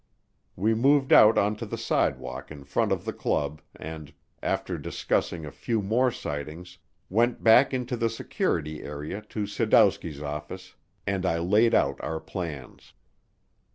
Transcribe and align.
We 0.55 0.73
moved 0.73 1.13
out 1.13 1.37
onto 1.37 1.63
the 1.63 1.77
sidewalk 1.77 2.49
in 2.49 2.63
front 2.63 2.91
of 2.91 3.05
the 3.05 3.13
club 3.13 3.61
and, 3.75 4.11
after 4.41 4.79
discussing 4.79 5.45
a 5.45 5.51
few 5.51 5.79
more 5.83 6.09
sightings, 6.09 6.79
went 7.07 7.43
back 7.43 7.71
into 7.71 7.95
the 7.95 8.09
security 8.09 8.81
area 8.81 9.21
to 9.29 9.43
Sadowski's 9.45 10.19
office 10.19 10.73
and 11.05 11.23
I 11.23 11.37
laid 11.37 11.75
out 11.75 12.01
our 12.03 12.19
plans. 12.19 12.93